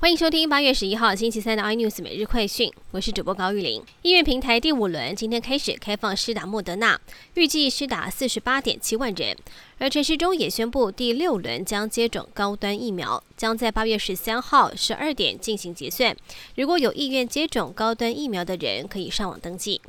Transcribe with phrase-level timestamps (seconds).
[0.00, 3.84] 欢迎收听八月十一号星期三的 iNews 每日快讯，我是主播高玉玲。
[4.00, 6.98] 医院平台第五轮今天开始开放施打莫德纳，
[7.34, 9.36] 预计施打四十八点七万人。
[9.76, 16.16] 而陈时中也宣布，第六轮将接种高端疫苗，将在八月十三号十二点进行结算。
[16.56, 19.82] 如果有意愿接种高端疫苗的人，可以上网登记。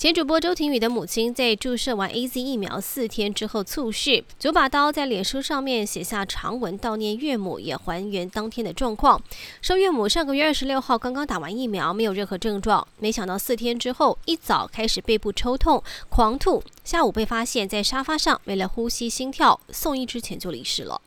[0.00, 9.22] 前主播周庭宇的母亲在注射完 A Z 疫苗四天之后猝逝，九把刀在脸书上面写下长文悼念岳母，也还原当天的状况。
[9.60, 20.98] 说岳母上个月二十六号刚刚打完疫苗，没有任何症状，没想到四天之后一早开始背部抽痛、狂吐，下午被发现在沙发上没了呼吸、心跳，送医之前就离世了。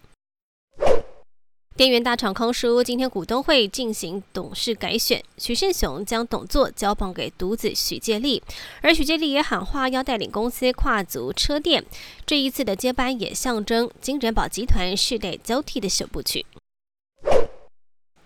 [1.83, 8.41] 电源大厂康叔今天股东会进行董事改选，徐胜雄将董座交棒给独子徐建立，
[8.81, 11.83] 而徐建立也喊话要带领公司跨足车电。
[12.25, 16.45] 这一次的接班也象征金人宝集团世代交替的首部曲。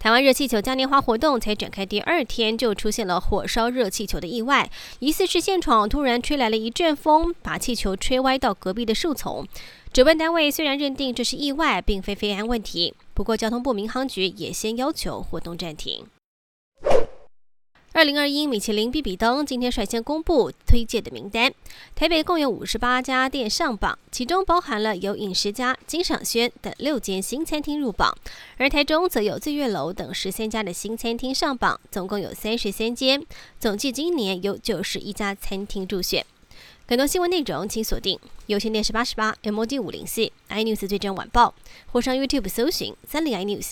[0.07, 9.45] 台湾热气球嘉年华活动才展开第二天，就出现了火烧热气球的意外，疑似是现场突然吹来了一阵风，把气球吹歪到隔壁的树丛。
[9.91, 12.93] 主办单位虽然认定这是意外，并非飞安问题。
[13.13, 16.05] 不过，交通部民航局也先要求活动暂停。
[17.97, 21.51] 二零二一米其林比比登今天率先公布推荐的名单，
[21.95, 28.15] 台北共有五十八家店上榜，其中包含了有饮食家、金赏轩等六间新餐厅入榜，
[28.57, 33.25] 而台中则有醉月楼等十三家的新餐厅上榜，总共有三十三间，
[33.59, 36.23] 总计今年有九十一家餐厅入选。
[36.85, 41.55] 更多新闻内容，请锁定有线电视八十八 MOD 五零四 iNews 最真晚报，
[41.87, 43.71] 或上 YouTube 搜寻三立 iNews。